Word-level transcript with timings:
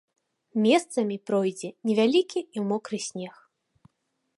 Месцамі 0.65 1.17
пройдзе 1.31 1.69
невялікі 1.91 2.39
і 2.59 2.67
мокры 2.71 2.97
снег. 3.11 3.33